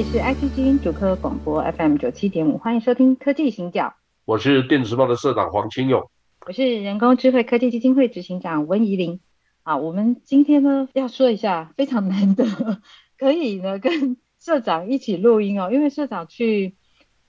[0.00, 3.88] 里是 IC 基因主科广播 FM 九七点五，欢迎收听《科技行脚》。
[4.24, 6.10] 我是电子报的社长黄清勇，
[6.46, 9.20] 我是人工智慧科技基金会执行长温怡玲。
[9.62, 12.46] 啊，我们今天呢要说一下非常难得。
[13.18, 16.76] 可以呢，跟社长一起录音哦，因为社长去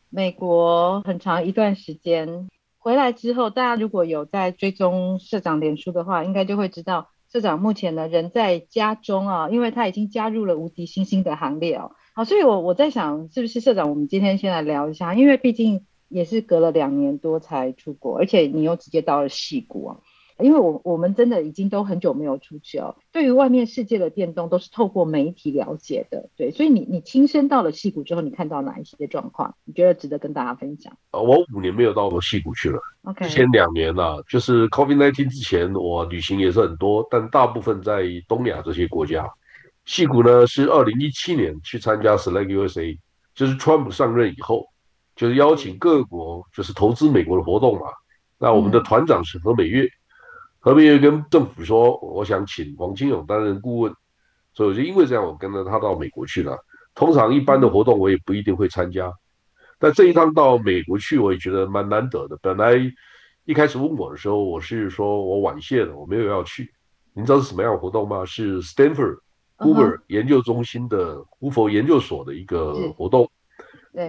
[0.10, 2.48] 美国很长一段时间，
[2.78, 11.92] 回来之后，大家如果有在追踪社长脸书的话，应该就会知道社长目前呢人在家中啊，因为他已经加入了无敌星星的行列哦。
[12.14, 19.98] 好，所以我我在想，是不是社长，我们今天先来聊一下，因为毕竟也是隔了两年多才出国，而且你又直接到了戏谷啊。
[20.40, 30.98] 因为我我们真的已经都很久没有出去哦，对于外面世界的变动都是透过媒体了解的，对，所以你你亲身到了戏谷之后，你看到哪一些状况，你觉得值得跟大家分享？
[31.12, 39.32] 呃，我五年没有到过戏谷去了，OK，之前两年呢、啊，就是 COVID-19 之前，我旅行也是很多，但大部分在东亚这些国家。
[39.92, 42.98] 矽谷呢是二零一七年去参加 Select USA，
[43.36, 44.66] 就是川普上任以后，
[45.18, 47.88] 就是邀请各国就是投资美国的活动嘛，
[48.38, 49.84] 那我们的团长是何美月。
[49.84, 49.92] 嗯
[50.64, 53.92] 何美月跟政府说，我想请王金勇担任顾问，
[54.54, 56.56] 所以我就因为这样，我跟着他到美国去了。
[56.94, 59.12] 通常一般的活动我也不一定会参加，
[59.80, 62.38] 但这一趟到美国去，我也觉得蛮难得的。
[62.44, 62.80] 本来
[63.46, 66.72] 一开始问我的时候，我是说我晚谢了，我没有要去。
[67.14, 68.24] 你知道是什么样的活动吗？
[68.24, 69.18] 是 Stanford
[69.62, 73.30] Hoover 研究中心的胡佛研究所的一个活动。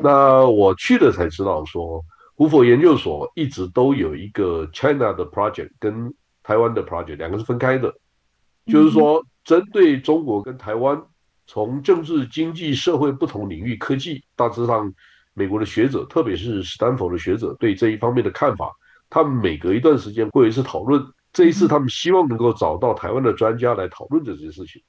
[0.02, 2.02] 那我去了才知道说，
[2.34, 7.94] 胡佛研究所一直都有一个 China 的 project 跟台湾的 project 两个是分开的，
[8.66, 11.02] 就是说针对中国跟台湾，
[11.46, 14.92] 从政治、经济、社会不同领域、科技，大致上，
[15.34, 18.72] 美国的学者，特别是斯坦福的学者对这一方面的看法，
[19.10, 21.04] 他们每隔一段时间会有一次讨论。
[21.32, 24.82] 这一次他们希望能够找到台湾的专家来讨论这些事情。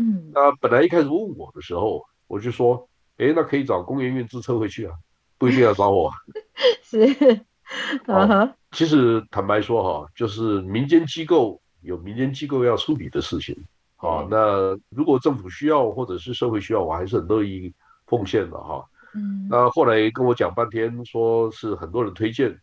[0.00, 2.88] 嗯，那本来一开始问我的时候，我就说，
[3.18, 4.94] 哎，那可以找工研院资策会去啊，
[5.36, 6.10] 不一定要找我。
[6.82, 7.44] 是。
[8.06, 13.56] 啊哈，其实坦白说哈，就是民间机构有民间机构要处理的事情
[13.94, 14.26] 啊。
[14.28, 17.72] 那如果政府需要或者是社会需要，我还是很乐意
[18.06, 18.84] 奉献的哈。
[19.14, 22.58] 嗯，那后来跟我讲半天，说是很多人推荐，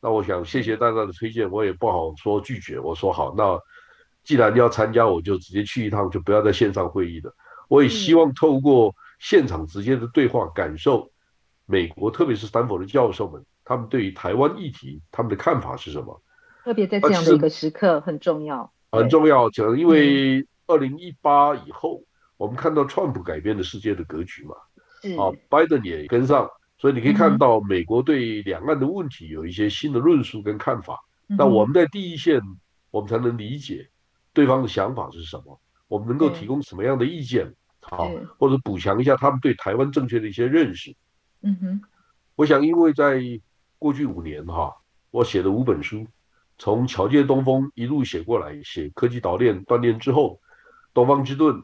[0.00, 2.80] 那我想谢谢大家的推荐，我也不好说拒绝。
[2.80, 3.56] 我说好，那
[4.30, 7.34] 既然要参加，我就直接去一趟，就不要在线上会议了。
[7.66, 11.10] 我也希望透过现场直接的对话，感受
[11.66, 13.44] 美国，特别是斯坦福的教授们。
[13.64, 16.22] 他们对于台湾议题，他们的看法是什么？
[16.62, 19.50] 特别在这样的一个时刻很重要，很重要。
[19.50, 22.04] 讲，因为二零一八以后，
[22.36, 24.54] 我们看到川普改变了世界的格局嘛，
[25.20, 26.48] 啊，拜登也跟上，
[26.78, 31.00] 所以你可以看到美国对两岸的问题有一些新的论述跟看法。
[31.26, 32.40] 那我们在第一线，
[32.92, 33.89] 我们才能理解
[34.32, 40.94] 对方的想法是什么，我们能够提供什么样的意见，好，或者补强一下他们对台湾正确的一些认识。
[41.42, 41.80] 嗯哼，
[42.36, 43.20] 我想因为在
[43.78, 44.76] 过去五年哈，
[45.10, 46.06] 我写的五本书，
[46.58, 50.40] 从桥界东风一路写过来，写科技岛链断链之后，
[50.92, 51.62] 东方之盾，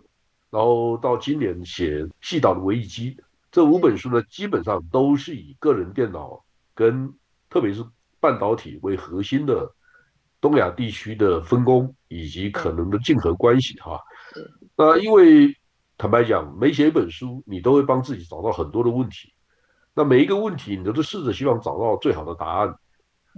[0.50, 3.18] 然后到今年写系岛的危机，
[3.52, 6.44] 这五本书呢，基本上都是以个人电脑
[6.74, 7.14] 跟
[7.50, 7.84] 特别是
[8.18, 9.72] 半导体为核心的
[10.40, 14.00] 东亚地区的分工以及可能的竞合关系哈。
[14.76, 15.56] 那因为
[15.98, 19.32] 坦白讲，每写一本书，你都会帮自己找到很多的问题。
[19.94, 22.74] 那每一个问题，你都是试着希望找到最好的答案。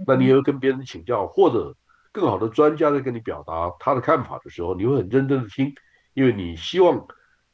[0.05, 1.75] 那你也会跟别人请教，或者
[2.11, 5.73] 更好的专家在跟你表达他的看法的时候，你会很认真的听，
[6.13, 7.07] 因为你希望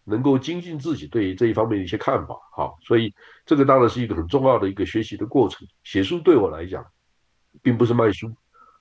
[0.03, 2.35] 能够精进自己对这一方面的一些看法。
[2.55, 3.14] 哈，所以
[3.46, 5.67] 这个当然是一个很重要的一个学习的过程。
[5.84, 6.84] 写书对我来讲，
[7.61, 8.31] 并不是卖书，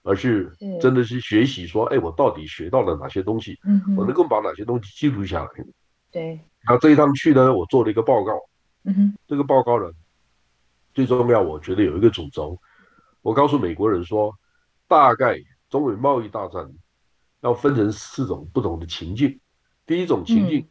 [0.05, 1.67] 而是真的是学习。
[1.67, 3.59] 说，哎，我到底学到了哪些东西？
[3.97, 5.51] 我能够把哪些东西记录下来？
[6.13, 6.41] 对。
[6.67, 8.33] 那这一趟去呢，我做了一个报告。
[8.85, 9.91] 嗯哼，这个报告呢。
[10.93, 12.57] 最重要，我觉得有一个主轴，
[13.21, 14.33] 我告诉美国人说，
[14.87, 15.37] 大概
[15.69, 16.73] 中美贸易大战
[17.41, 19.41] 要分成四种不同的情境。
[19.87, 20.69] 第一种情境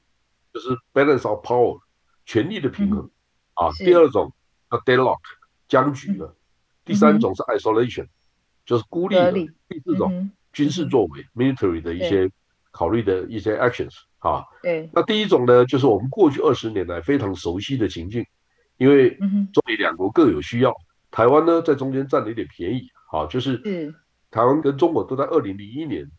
[0.53, 1.77] 就是 balance of power，
[2.25, 3.12] 权力的平衡
[3.56, 3.69] 啊。
[3.80, 4.33] 第二种
[4.71, 5.19] 叫 deadlock，
[5.68, 6.33] 僵局了。
[6.85, 8.07] 第三种是 isolation，
[8.65, 9.31] 就是孤立的。
[9.31, 12.30] 第四种军事作为 military 的一些
[12.71, 14.44] 考虑的一些 actions 啊。
[14.62, 14.89] 对。
[14.94, 18.25] 那第一种呢，就是我们过去二十年来非常熟悉的情境，
[18.77, 19.15] 因为
[19.51, 20.74] 中美两国各有需要，
[21.12, 23.57] 台湾呢在中间占了一点便宜啊，就是
[24.31, 26.09] 台湾跟中国都在二零零一年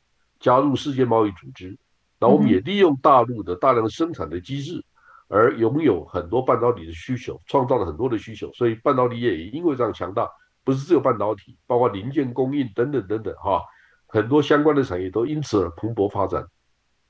[0.41, 1.77] 加入世界贸易组织，
[2.19, 4.85] 然后我们也利用大陆的大量的生产的机制，
[5.29, 10.29] 而拥有很多半导体的需求，创造了很多的需求，所以半导体业也因为这样强大，
[10.65, 13.63] 不是只有半导体，包括零件供应等等等等哈。
[14.07, 16.47] 很多相关的产业都因此而蓬勃发展，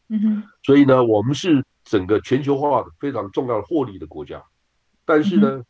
[0.08, 4.42] 嗯哼，所以呢，我们是整个全球化的非常重要的获利的国家。
[5.04, 5.64] 但是呢，嗯、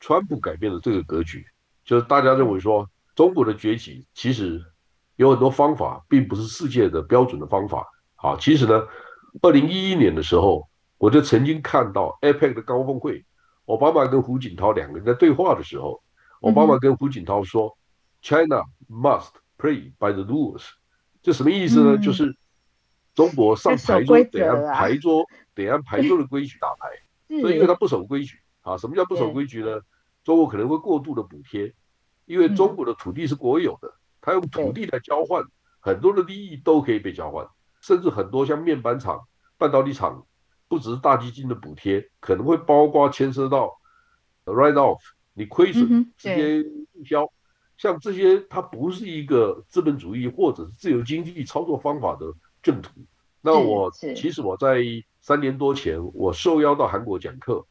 [0.00, 1.46] 川普改变了这个格局，
[1.84, 4.60] 就是大家认为说，中国的崛起其实
[5.14, 7.86] 有很多方法，并不是世界的标准的方法。
[8.16, 8.82] 好，其实呢，
[9.40, 10.68] 二零一一年的时候，
[10.98, 13.24] 我就曾经看到 APEC 的高峰会，
[13.66, 16.02] 奥巴马跟胡锦涛两个人在对话的时候，
[16.42, 17.76] 奥巴马跟胡锦涛说、嗯、
[18.22, 20.64] ：“China must。” Play by the rules，
[21.22, 21.94] 这什么意思呢？
[21.94, 22.36] 嗯、就是
[23.14, 25.24] 中国上牌桌得按牌桌，
[25.54, 26.88] 得按牌桌的规矩打牌。
[27.40, 29.82] 所以因为他不守规矩啊，什么叫不守规矩呢？
[30.24, 31.72] 中国可能会过度的补贴，
[32.24, 35.44] 因为中国的土地是国有的，他用土地来交换，
[35.78, 37.46] 很多的利益都可以被交换，
[37.80, 39.20] 甚至很多像面板厂、
[39.58, 40.26] 半导体厂，
[40.66, 43.78] 不只是大基金的补贴，可能会包括牵涉到
[44.44, 44.98] write off，
[45.34, 47.32] 你亏损直接注销。
[47.76, 52.32] 像这些，它不是一个资本主义或者是自由经济操作方法的
[52.62, 52.90] 正途。
[53.40, 54.84] 那我其实我在
[55.20, 57.66] 三年多前，我受邀到韩国讲课，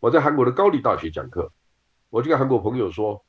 [0.00, 1.50] 我在韩国的高丽大学讲课，
[2.10, 3.24] 我就跟韩国朋友说：“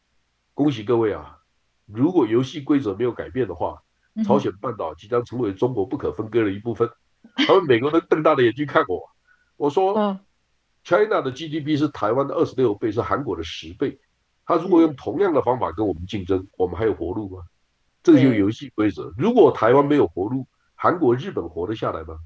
[0.53, 1.37] 恭喜各位啊，
[1.85, 3.81] 如果游戏规则没有改变的话，
[4.25, 6.89] 朝鲜半岛即将成为中国不可分割的一部分。”
[7.47, 9.09] 他们美国人瞪大的眼睛看我，
[9.55, 10.19] 我说
[10.83, 13.99] ：“China 的 GDP 是台湾的二十六倍，是韩国的十倍。”
[14.45, 17.43] 他如果用同样的方法跟我们竞争，我们还有活路吗？
[18.01, 19.13] 这个就是游戏规则。
[19.17, 22.17] 如果台湾没有活路，韩国、日本活得下来吗？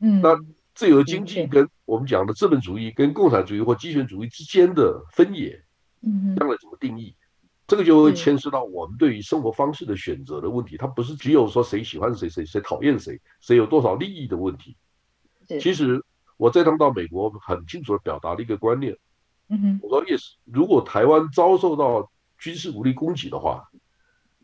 [0.00, 0.36] 嗯，那
[0.74, 5.62] 自由经济跟我们讲的资本主义、跟共产主义或集权主义之间的分野，
[6.02, 7.14] 嗯，将来怎么定义？
[7.66, 10.76] 这个就会牵涉到我们对于生活方式的选择的问题。
[10.76, 14.76] 它不是只有说谁喜欢谁、谁谁讨厌谁、谁有多少利益的问题。
[15.46, 16.04] 其实
[16.42, 18.98] 我这趟到美国，很清楚的表达了一个观念。
[19.80, 23.70] 我说 yes，如果台湾遭受到军事武力攻击的话，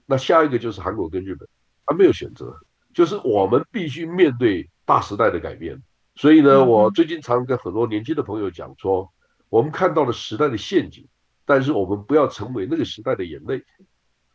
[0.07, 1.49] 那下一个就是韩国跟日本，
[1.85, 2.57] 他没有选择，
[2.95, 5.83] 就是我们必须面对大时代的改变。
[6.15, 9.13] 所以呢，我最近常跟很多年轻的朋友讲说，
[9.49, 11.09] 我们看到了时代的陷阱，
[11.45, 13.65] 但是我们不要成为那个时代的眼泪。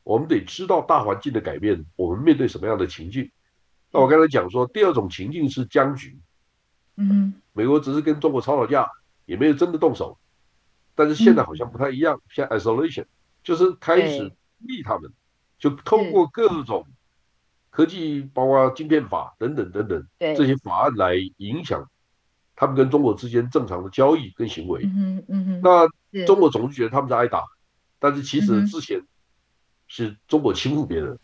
[0.04, 3.31] 我们得知道大环境的改变，我们面对什么样的情境。
[3.89, 6.19] 那我刚才讲说，第二种情境是僵局。
[6.95, 8.89] 嗯，美国只是跟中国吵吵架，
[9.25, 10.17] 也没有真的动手。
[10.95, 13.05] 但是现在好像不太一样，像 isolation
[13.44, 14.31] 就是开始
[14.67, 15.11] 逼他们，
[15.57, 16.85] 就通过各种
[17.69, 21.89] 科技，包括晶片法等等等等这些法案来影响
[22.55, 24.83] 他们跟中国之间正常的交易跟行为。
[24.85, 25.88] 嗯嗯那
[26.25, 27.44] 中国总是觉得他们在挨打，
[28.00, 29.01] 但是其实之前
[29.88, 31.17] 是中国欺负别人。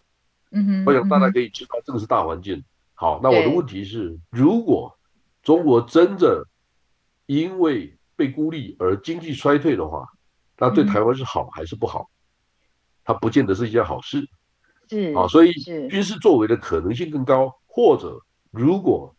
[0.51, 2.63] 嗯哼我想大家可以知道这个是大环境。
[2.95, 4.98] 好，那我的问题是，如果
[5.41, 6.47] 中国真的
[7.25, 10.07] 因为被孤立而经济衰退的话，
[10.57, 12.09] 那对台湾是好还是不好？
[13.03, 14.27] 它不见得是一件好事。
[14.89, 18.19] 是啊，所以军事作为的可能性更高，或者
[18.51, 19.15] 如果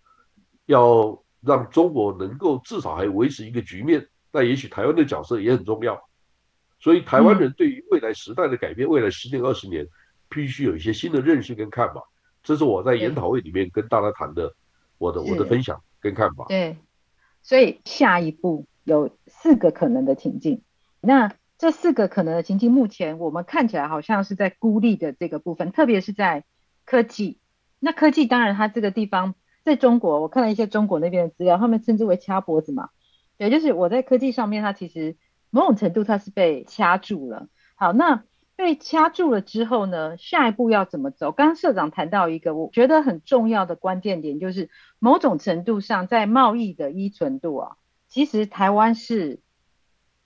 [0.66, 6.00] 要让中国能够至少还维持一个局面，那也许台湾的角色也很重要。
[6.80, 9.86] 所以台湾人对于未来时代的改变，未来十年二十年，
[10.28, 12.02] 必须有一些新的认识跟看法。
[12.42, 14.54] 这是我在研讨会里面跟大家谈的，
[14.98, 16.46] 我的我的分享跟看法。
[16.48, 16.78] 对，
[17.42, 18.66] 所以下一步。
[18.82, 20.62] 有四个可能的情境，
[21.00, 26.44] 那这四个可能的情境，目前我们看起来好像是在孤立的这个部分，特别是在
[26.86, 27.38] 科技。
[27.78, 32.88] 那科技当然它这个地方在中国，我看了一些中国那边的资料，他们称之为掐脖子嘛，
[33.36, 35.16] 也就是我在科技上面，它其实
[35.50, 37.46] 某种程度它是被掐住了。
[37.76, 38.24] 好，那
[38.60, 41.32] 被掐住了之后呢，下一步要怎么走？
[41.32, 47.76] 刚刚社长谈到一个我觉得很重要的关键点，就是某种程度上在贸易的依存度啊。
[48.08, 49.40] 其实台湾是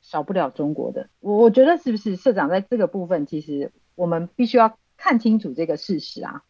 [0.01, 6.43] 少不了中国的，我我觉得是不是社长在这个部分，其实我们必须要看清楚这个事实啊。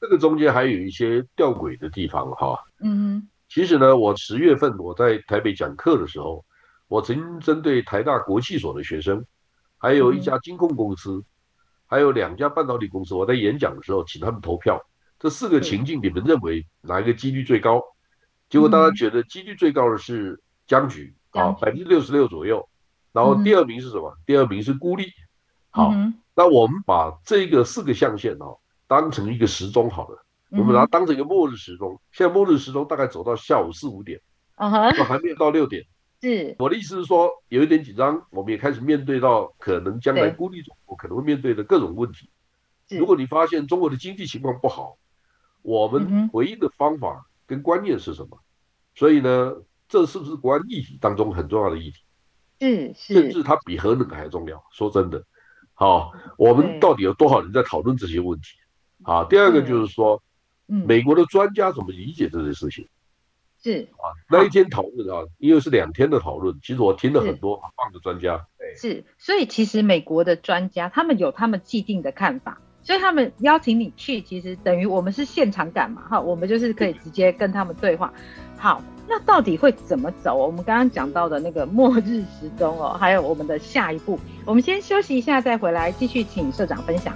[0.00, 2.64] 这个中间还有一些吊诡的地方哈。
[2.80, 3.28] 嗯哼。
[3.48, 6.44] 其实呢，我十月份我在台北讲课的时候，
[6.86, 9.24] 我曾经针对台大国际所的学生，
[9.78, 11.24] 还有一家金控公司，
[11.86, 14.78] 还有两家半导体公司，我在演讲的时候请他们投票，
[15.18, 17.82] 这四个情境你们认为哪一个几率最高？
[18.50, 20.42] 结果大家觉得几率最高的是。
[20.68, 22.68] 僵局啊，百分之六十六左右，
[23.14, 24.10] 然后第二名是什么？
[24.10, 25.06] 嗯、第二名是孤立。
[25.70, 30.22] 好，嗯、那我们把这个四个象限哦，当成一个时钟好了。
[30.50, 31.94] 我们把它当成一个末日时钟。
[31.94, 34.20] 嗯、现在末日时钟大概走到下午四五点，
[34.56, 35.82] 啊还没有到六点。
[36.20, 42.28] 是，我的意思是说，有一点紧张，我们也开始面对到可能将来孤立中国可能会面对的各种问题。
[42.88, 44.96] 如果你发现中国的经济情况不好，
[45.62, 48.30] 我们唯一的方法跟观念是什么？
[48.32, 48.42] 嗯、
[48.94, 49.54] 所以呢，
[49.88, 51.98] 这是不是国安议题当中很重要的议题？
[52.58, 54.64] 是，是，甚至它比核能还重要。
[54.72, 55.24] 说真的，
[55.74, 58.46] 好，我们到底有多少人在讨论这些问题？
[59.04, 60.20] 啊，第二个就是说，
[60.66, 62.88] 嗯，美国的专家怎么理解这些事情？
[63.62, 68.46] 是啊，那一天讨论啊，因为是两天的讨论，其实我听了很多很棒的专家。
[68.76, 72.60] 是，所以其实美国的专家他们有他们既定的看法。
[72.80, 78.10] 所以他们邀请你去，其实等于我们是现场感嘛，哈，我们就是可以直接跟他们对话。
[78.56, 80.34] 好，那到底会怎么走？
[80.34, 87.14] 我们刚刚讲到的那个末日时钟哦，还有我们的下一步，我们先休息一下，再回来继续请社长分享。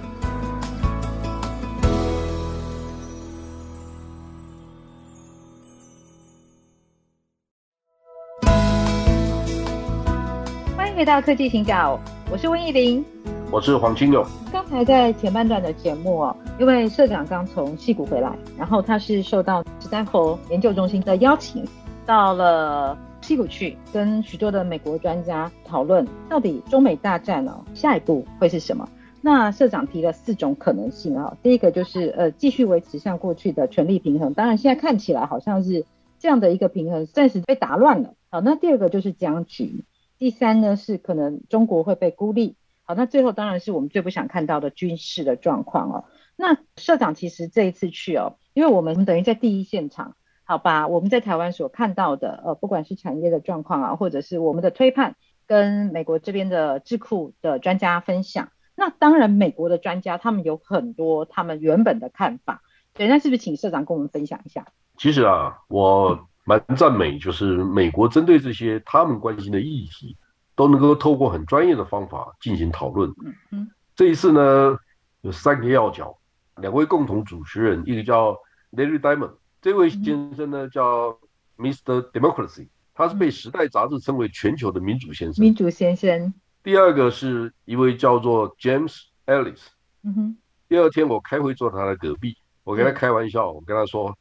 [11.03, 11.99] 回到科技行脚，
[12.31, 13.03] 我是温怡玲。
[13.51, 14.25] 我是黄清勇。
[14.53, 21.67] 刚才在前半段的节目哦，因为社长刚从矽谷回来，然后他是受到史丹佛研究中心的邀请，
[22.05, 28.87] 到了矽谷去，跟许多的美国专家讨论，到底中美大战哦，下一步会是什么？
[29.19, 35.85] 那社长提了四种可能性啊，第一个就是呃，继续维持像过去的权力平衡，当然现在看起来好像是
[36.17, 38.13] 这样的一个平衡暂时被打乱了。
[38.29, 39.83] 好，那第二个就是僵局，
[40.23, 42.55] 第三呢是可能中国会被孤立。
[42.83, 46.05] 好，那最后当然是我们最不想看到的军事的状况哦。
[46.37, 50.15] 那社长其实这一次去哦，因为我们等于在第一现场，
[50.45, 50.87] 好吧？
[50.87, 58.47] 我们在台湾所看到的，呃，不管是产业的状况啊，或者是我们的推判，跟美国这边的智库的专家分享。
[58.75, 62.61] 那当然，美国的专家他们有很多他们原本的看法。
[62.93, 64.67] 对，那是不是请社长跟我们分享一下？
[64.97, 70.17] 其实啊，我蛮赞美，就是美国针对这些他们关心的议题。
[70.55, 73.09] 都能够透过很专业的方法进行讨论。
[73.25, 74.77] 嗯嗯，这一次呢，
[75.21, 76.15] 有三个要角，
[76.57, 78.37] 两位共同主持人，一个叫
[78.71, 79.31] Larry Diamond，
[79.63, 81.17] 这位先生呢叫
[81.57, 82.11] Mr.
[82.11, 85.41] Democracy，他是被《时代》杂志称为全球的民主先生。
[85.41, 86.31] 民主先生。
[86.61, 88.95] 第二个是一位叫做 James
[89.25, 89.59] Ellis。
[90.03, 90.37] 嗯哼。
[90.69, 94.15] 第二天我开会坐他的隔壁，我跟他开玩笑，我跟他说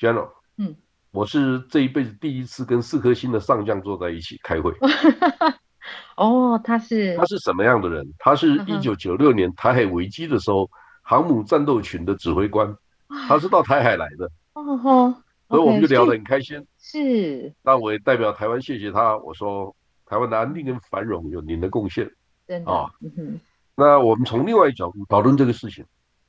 [0.00, 0.74] ，General，嗯，
[1.16, 4.70] 我是这一辈子第一次跟四颗星的上将坐在一起开会。
[6.14, 8.06] 哦，他是他是什么样的人？
[8.18, 10.68] 他是一九九六年台海危机的时候，
[11.00, 12.76] 航母战斗群的指挥官，
[13.26, 14.30] 他是到台海来的。
[14.52, 15.14] 哦吼，
[15.48, 16.66] 所以我们就聊得很开心。
[16.78, 19.16] 是，那我也代表台湾谢谢他。
[19.16, 22.10] 我说，台湾的安定跟繁荣有您的贡献。
[22.46, 22.90] 真的啊。
[23.74, 25.86] 那我们从另外一角度讨论这个事情，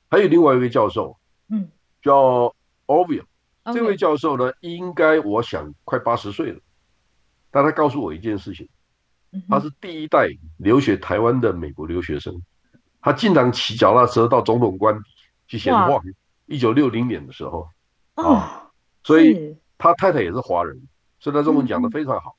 [0.10, 1.17] 还有另外一位教授，
[1.50, 1.67] 嗯，
[2.01, 3.25] 叫 Orville。
[3.74, 6.59] 这位教授呢，应该我想快八十岁了，
[7.51, 8.67] 但他告诉我一件事情。
[9.50, 12.41] 他是第一代留学台湾的美国留学生，
[13.01, 15.01] 他经常骑脚踏车到总统官邸
[15.47, 16.01] 去闲晃。
[16.45, 17.69] 一九六零年的时候，
[18.13, 18.71] 啊，
[19.03, 20.88] 所以他太太也是华人，
[21.19, 22.38] 所以他中文讲的非常好。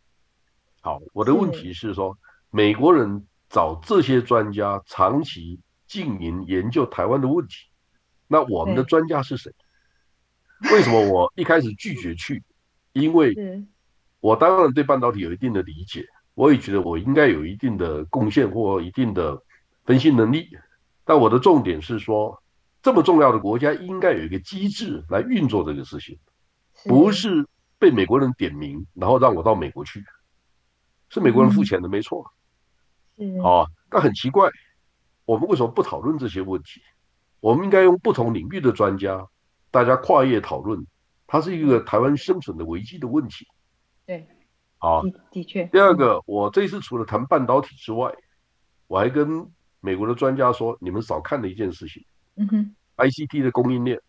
[0.80, 2.16] 好，我的问题是说，
[2.50, 7.66] 美国人找这些专家长期经营研究台湾的问题，
[8.26, 9.52] 那我们的专家是谁？
[10.73, 12.43] 为什么我一开始拒绝去？
[12.93, 13.35] 因为
[14.21, 16.05] 我当然对半导体有一定的理解。
[16.35, 19.43] 我也觉得我应该有一定的贡献或一定的
[19.85, 20.49] 分析能力，
[21.05, 22.41] 但我的重点是说，
[22.81, 26.17] 这么重要的国家应该有一个机制来运作这个事情，
[26.85, 27.45] 不是
[27.77, 30.05] 被美国人点名，然后让我到美国去，
[31.09, 32.25] 是美国人付钱的，没错。
[33.17, 34.49] 嗯，好，但很奇怪，
[35.25, 36.81] 我们为什么不讨论这些问题？
[37.41, 39.27] 我们应该用不同领域的专家，
[39.78, 40.85] 大家跨业讨论，
[41.28, 43.47] 它是一个台湾生存的危机的问题。
[44.04, 44.26] 对。
[44.76, 45.66] 好，的确。
[45.66, 48.12] 第二个，我这次除了谈半导体之外，
[48.88, 52.04] 我还跟美国的专家说，你们少看了一件事情，
[52.35, 54.00] 嗯哼，ICT 的供应链。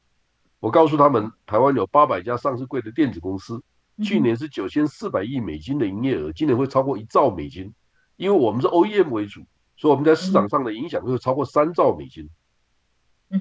[0.60, 3.62] 我告诉他们，台湾有八百家上市柜的电子公司，
[4.04, 7.72] 去年是九千四百亿美金的营业额，今年会超过一兆美金。
[8.16, 9.46] 因为我们是 OEM 为主，
[9.78, 12.28] 所以我们在市场上的影响会超过三兆美金。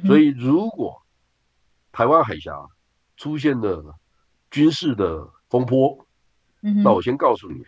[0.06, 1.00] 所以，如果
[1.92, 2.52] 台湾海峡
[3.16, 3.94] 出现了
[4.50, 6.06] 军事的风波，
[6.60, 7.64] 那我先告诉你，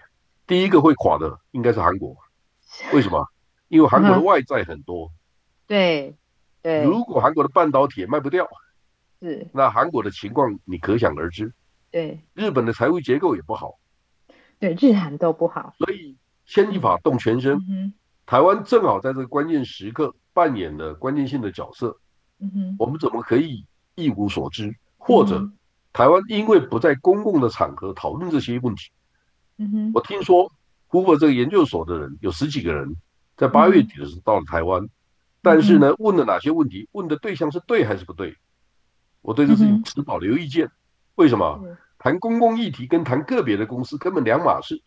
[0.46, 2.16] 第一个会垮的应该是韩国，
[2.92, 3.26] 为什么？
[3.68, 5.10] 因为韩国的外债很多。
[5.66, 6.16] 对
[6.60, 6.82] 对。
[6.82, 8.48] 如果韩国的半导体也卖不掉，
[9.20, 11.52] 是，那韩国的情况你可想而知。
[11.90, 12.20] 对。
[12.34, 13.78] 日本的财务结构也不好。
[14.58, 15.72] 对，日韩都不好。
[15.78, 17.56] 所以牵一发动全身。
[17.68, 17.94] 嗯。
[18.26, 22.00] 台湾正好在这个关键时刻扮演了关键性的角色。
[22.40, 22.76] 嗯哼。
[22.78, 25.50] 我们怎么可以一无所知，或者
[25.92, 28.90] 台湾因为不在公共的场合讨论这些问题。
[29.58, 30.50] 嗯哼，我听说
[30.86, 32.96] 胡佛这个研究所的人有十几个人，
[33.36, 34.88] 在八月底的时候到了台湾，
[35.42, 36.88] 但是呢，问了哪些问题？
[36.92, 38.36] 问的对象是对还是不对？
[39.22, 40.70] 我对这事情持保留意见。
[41.16, 41.76] 为什么？
[41.98, 44.80] 谈公共议题跟谈个别的公司根本两码事。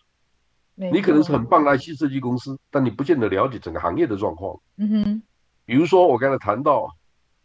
[0.74, 4.60] 你可能是很棒的 IC 设计公司，但你不见得了解整个行业的状况。
[4.78, 5.22] 嗯哼，
[5.66, 6.98] 比如说我刚才谈到，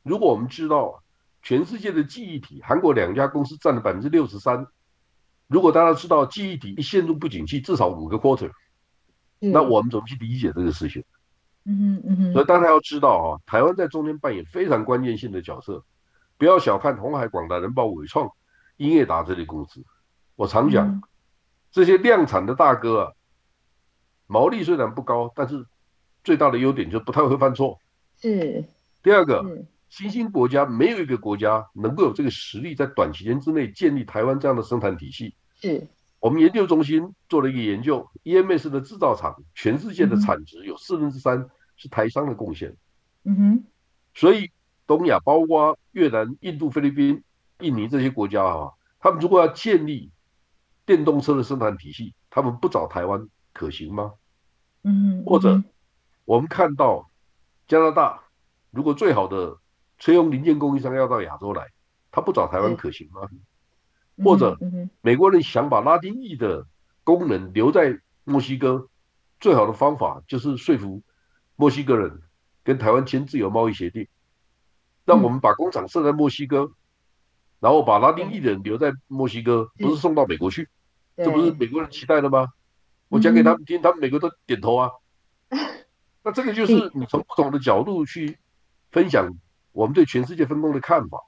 [0.03, 1.03] 如果我们知道
[1.49, 4.67] 全世界的记忆体，韩国两家公司占了百分之六十三。
[5.47, 8.51] 如果大家知道记忆体一陷入不景气，至少五个 quarter，
[9.39, 11.03] 那我们怎么去理解这个事情？
[11.65, 12.33] 嗯哼嗯哼。
[12.35, 15.83] 所以大家要知道啊，台湾在中间扮演非常关键性的角色，
[16.37, 18.31] 不要小看红海、广达、人保、伟创、
[18.77, 19.83] 英业达这类公司。
[20.37, 21.01] 我常讲，
[21.73, 23.13] 这些量产的大哥啊。
[24.27, 25.65] 毛利虽然不高，但是
[26.23, 27.79] 最大的优点就是不太会犯错。
[28.21, 28.67] 是。
[29.03, 35.35] 第二个，新兴国家没有一个国家能够有这个实力，在短期间之内建立台湾这样的生产体系。
[35.61, 35.87] 是。
[36.21, 42.77] 我们研究中心做了一个研究，EMS 的制造厂，全世界的产值有四分之三是台商的贡献。
[43.25, 43.65] 嗯哼。
[44.15, 44.51] 所以
[44.87, 47.23] 东亚包括越南、印度、菲律宾、
[47.61, 50.11] 印尼这些国家啊，他们如果要建立
[50.85, 53.29] 电动车的生产体系，他们不找台湾。
[53.55, 54.13] 可行吗？
[54.85, 55.65] 嗯，或者
[56.25, 57.11] 我们看到
[57.67, 58.23] 加拿大，
[58.71, 59.59] 如果最好的
[59.99, 61.69] 车用零件供应商要到亚洲来，
[62.11, 63.29] 他不找台湾可行吗？
[64.25, 64.59] 或者
[65.01, 66.67] 美国人想把拉丁裔的
[67.05, 68.89] 功能留在墨西哥，
[69.41, 71.03] 最好的方法就是说服
[71.57, 72.23] 墨西哥人
[72.65, 74.09] 跟台湾签自由贸易协定，
[75.05, 76.73] 让我们把工厂设在墨西哥，
[77.61, 80.69] 然后把拉丁裔的人留在墨西哥，不是送到美国去，
[81.17, 82.49] 这不是美国人期待的吗？
[83.09, 84.91] 我讲给他们听，他们每个都点头啊。
[86.23, 86.91] 那这个就是。
[86.93, 88.39] 你从不同的角度去
[88.91, 89.33] 分享
[89.79, 91.23] 我们对全世界分工的看法。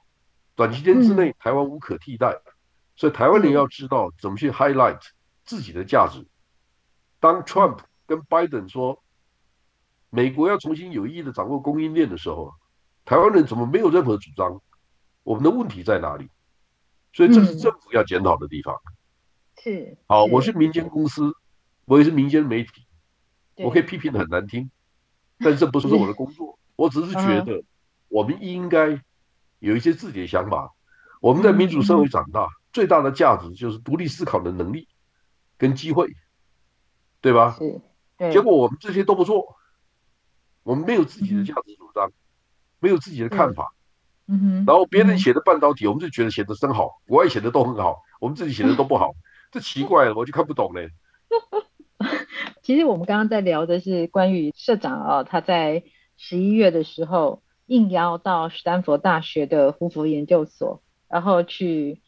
[0.55, 2.41] 短期间之内，台湾无可替代，
[2.97, 4.99] 所以台湾人要知道怎么去 highlight
[5.45, 6.27] 自己的价值。
[7.21, 9.01] 当 Trump 跟 Biden 说
[10.09, 12.53] 美国要重新有意义的掌握供应链的时候，
[13.05, 14.61] 台湾人怎么没有任何主张？
[15.23, 16.29] 我们的问题在哪里？
[17.13, 18.75] 所以这是政府要检讨的地方。
[19.63, 19.97] 是。
[20.07, 21.33] 好，我是民间公司。
[21.85, 22.85] 我也是民间媒体，
[23.55, 24.69] 我可以批评的很难听，
[25.39, 26.59] 但是这不是我的工作。
[26.75, 27.63] 我只是觉得，
[28.11, 29.01] 我们应该
[29.59, 30.73] 有一些自己的想法。
[31.21, 34.87] 我们在民主社会长大，最大的价值就是独立思考的能力
[35.57, 36.09] 跟机会，
[37.21, 37.57] 对吧？
[38.31, 39.55] 结果我们这些都不做，
[40.63, 42.11] 我们没有自己的价值主张，
[42.79, 43.73] 没有自己的看法。
[44.65, 49.11] 然后别人写的半导体，我们就觉得写的真好，国外写的都很好，我们自己写的都不好，
[49.51, 50.89] 这奇怪了，我就看不懂嘞。
[52.63, 55.83] 其实我们刚刚在聊的是关于社长啊，他在
[56.17, 62.01] 十一月的时候应邀到史丹佛大学的胡佛研究所，然后去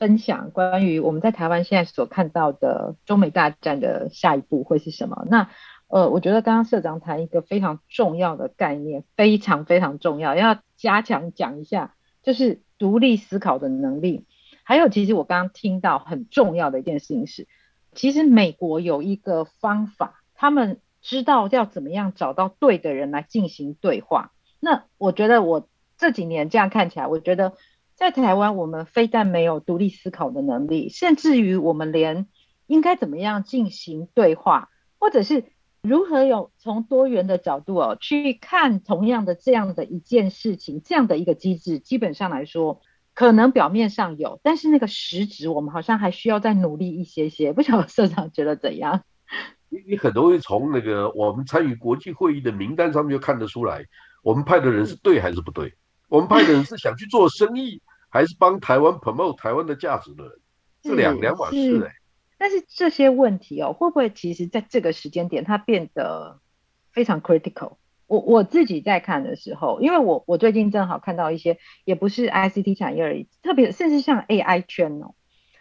[0.00, 5.24] 分享关于我们在台湾现在所看到的中美大战的下一步会是什么。
[5.30, 5.48] 那
[5.86, 14.26] 呃，我觉得刚刚社长谈一个非常重要的概念，非常非常重要，要加强讲一下，就是独立思考的能力。
[14.64, 17.46] 还有，其实我刚刚听到很重要的一件事情是。
[17.92, 24.32] 其实美国有一个方法，他们知道要怎么样找到对的人来进行对话。
[24.60, 25.66] 那我觉得我
[25.98, 27.54] 这几年这样看起来，我觉得
[27.94, 32.26] 在台湾我们非但没有独立思考的能力，甚至于我们连
[32.66, 34.68] 应该怎么样进行对话，
[34.98, 35.44] 或者是
[35.82, 42.80] 如何有从多元的角度哦去看同样的这样的一件事情，这样的一个机制，基本上来说。
[43.12, 47.52] 可能表面上有，但是那个实质我们好像还需要再努力一些些。
[47.52, 49.02] 不晓得社长觉得怎样？
[49.68, 53.84] 你你很容易从那个我们参与国际会议的名单上面就看得出来，
[54.22, 55.74] 我们派的人是对还是不对？
[56.08, 57.80] 我们派的人是想去做生意，
[58.10, 60.32] 还是帮台湾 promote 台湾的价值的人？
[60.82, 61.92] 是两两码事哎。
[62.38, 66.40] 但是这些问题哦，会不会其实在这个时间点它变得
[66.90, 67.76] 非常 critical？
[68.06, 75.14] 我我自己在看的时候，因为我我最近正好看到一些，也不是 ICT 产业而已，特别甚至像 AI 圈哦，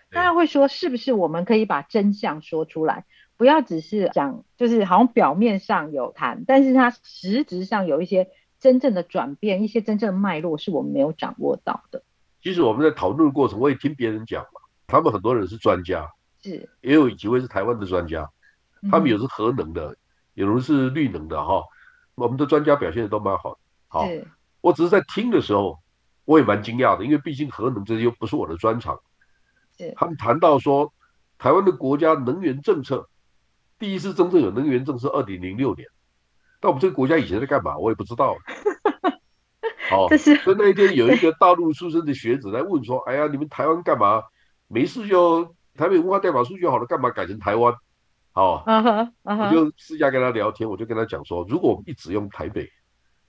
[0.10, 3.06] 大家会说是不是我们可以把真相说出来，
[3.38, 12.04] 不要只是讲，就是好像表面上有谈，但是它实质上有一些真正的转变，一些真正的脉络是我们没有掌握到的。
[12.42, 16.10] 其实我们在讨论的过程，我也听别人讲嘛，他们很多人是专家，
[16.42, 18.30] 是也有几位是台湾的专家，
[18.92, 19.98] 他们有是核能的，嗯、
[20.36, 21.64] 有人是绿能的哈。
[22.16, 24.06] 我们的专家表现的都蛮好的，好，
[24.62, 25.80] 我只是在听的时候，
[26.26, 29.00] 我也蛮惊讶的，因为毕竟核能这些又不是我的专长。
[29.96, 30.94] 他们谈到说，
[31.38, 33.08] 台湾的国家能源政策，
[33.80, 35.88] 第一次真正有能源政策，二零零六年，
[36.60, 38.38] 但我们这个国家以前在干嘛，我也不知道。
[39.90, 40.08] 好。
[40.10, 44.24] 所以那一天有一个大陆出生的学子来问说：“哎呀，你们台湾干嘛？
[44.68, 47.74] 没事就台北文化代表处就好了，干嘛改成台湾？”
[48.32, 48.64] 好，
[49.24, 52.70] 我就私下跟他聊天，我就跟他讲说：“如果我们一直用台北，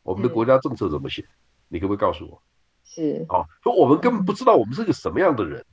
[0.02, 1.24] 我们的国家政策怎么写？
[1.68, 2.42] 你可不可以告诉我？”
[2.84, 3.24] 是。
[3.28, 5.64] 好，说我们根本不知道我们是个什么样的人，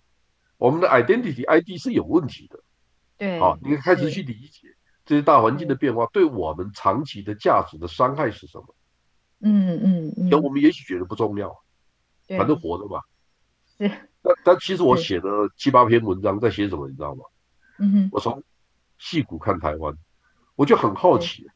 [0.58, 2.60] 我们的 identity ID 是有问题的。
[3.18, 3.40] 对。
[3.40, 4.70] 好，你开始去理解
[5.08, 8.76] 这些大环境的变化对我们长期的价值的伤害是什么？
[9.40, 10.30] 嗯嗯嗯。
[10.30, 11.58] 那我们也许觉得不重要，
[12.28, 13.02] 反正活着吧。
[13.78, 13.90] 是。
[14.22, 17.24] 但但其实我写了七八篇文章，在写什么，你知道吗？
[17.80, 18.10] 嗯哼。
[18.12, 18.44] 我从
[19.00, 19.96] 矽谷看台湾，
[20.56, 21.48] 我就很好奇，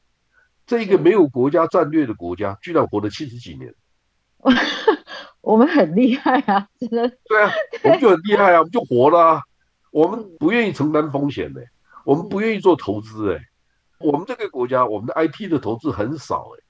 [0.66, 3.76] 这一个没有国家战略的国家，居然活了七十几年。
[5.42, 7.10] 我们很厉害啊，真的。
[7.28, 7.52] 对啊，
[7.84, 9.42] 我们就很厉害啊，我们就活了啊。
[9.92, 11.66] 我们不愿意承担风险的，
[12.06, 13.42] 我们不愿意做投资哎。
[14.00, 16.64] 我们这个国家，我们的 IT 的投资很少哎。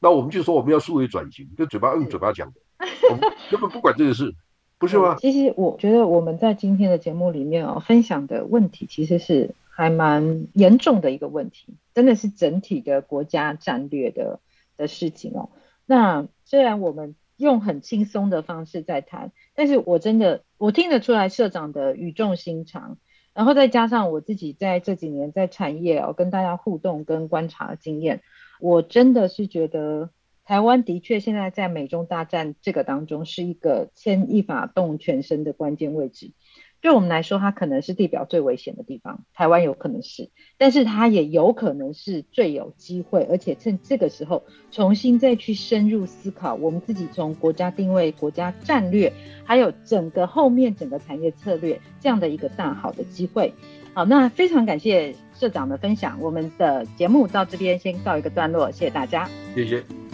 [0.00, 2.60] 那我们就说我们要数位转型，就嘴巴用嘴巴讲的，
[3.10, 3.20] 我们
[3.50, 4.34] 根本不管这个事，
[4.78, 5.16] 不是吗？
[5.20, 14.40] 其实我觉得我们在今天的节目里面哦，分享的问题其实是还蛮严重的一个问题，真的是整体的国家战略的
[14.76, 15.50] 的事情哦。
[15.84, 22.98] 那虽然我们用很轻松的方式在谈，但是我真的我听得出来社长的语重心长，
[23.38, 28.20] 然后再加上我自己在这几年在产业哦跟大家互动跟观察的经验。
[28.58, 30.10] 我真的是觉得，
[30.44, 36.32] 台湾的确现在在美中大战这个当中是一个牵一发动全身的关键位置。
[36.80, 49.12] 对我们来说，它可能是地表最危险的地方，台湾有可能是，但是它也有可能是最有机会，而且趁这个时候重新再去深入思考我们自己从国家定位、国家战略，
[49.44, 53.52] 还有整个后面整个产业策略这样的一个大好的机会。
[53.94, 60.07] 好，那非常感谢社长的分享，我们的节目到这边先告一个段落，谢谢大家，谢谢。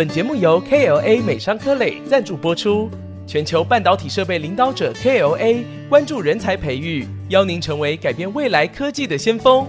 [0.00, 2.88] 本节目由 KLA 美商科磊赞助播出，
[3.26, 9.68] 全球半导体设备领导者 KLA 关注人才培育，邀您成为改变未来科技的先锋。